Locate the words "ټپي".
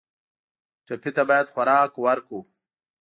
0.85-1.11